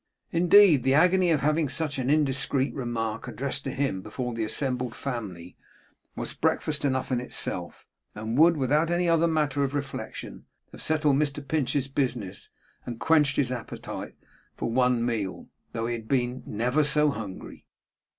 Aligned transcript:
Indeed, 0.31 0.81
the 0.81 0.95
agony 0.95 1.29
of 1.29 1.41
having 1.41 1.69
such 1.69 1.99
an 1.99 2.09
indiscreet 2.09 2.73
remark 2.73 3.27
addressed 3.27 3.63
to 3.65 3.69
him 3.71 4.01
before 4.01 4.33
the 4.33 4.43
assembled 4.43 4.95
family, 4.95 5.55
was 6.15 6.33
breakfast 6.33 6.83
enough 6.83 7.11
in 7.11 7.19
itself, 7.21 7.85
and 8.15 8.35
would, 8.35 8.57
without 8.57 8.89
any 8.89 9.07
other 9.07 9.27
matter 9.27 9.63
of 9.63 9.75
reflection, 9.75 10.45
have 10.71 10.81
settled 10.81 11.17
Mr 11.17 11.47
Pinch's 11.47 11.87
business 11.87 12.49
and 12.83 12.99
quenched 12.99 13.35
his 13.37 13.51
appetite, 13.51 14.15
for 14.57 14.71
one 14.71 15.05
meal, 15.05 15.49
though 15.71 15.85
he 15.85 15.93
had 15.93 16.07
been 16.07 16.41
never 16.47 16.83
so 16.83 17.11
hungry. 17.11 17.67